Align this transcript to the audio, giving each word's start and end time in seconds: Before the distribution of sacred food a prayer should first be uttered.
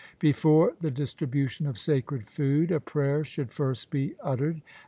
Before 0.17 0.73
the 0.81 0.89
distribution 0.89 1.67
of 1.67 1.77
sacred 1.77 2.25
food 2.25 2.71
a 2.71 2.79
prayer 2.79 3.23
should 3.23 3.51
first 3.51 3.91
be 3.91 4.15
uttered. 4.23 4.63